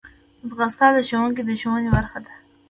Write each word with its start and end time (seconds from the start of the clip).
ځغاسته 0.49 0.85
د 0.95 0.97
ښوونکي 1.07 1.41
د 1.45 1.49
ښوونې 1.61 1.89
برخه 1.95 2.19
ده 2.25 2.33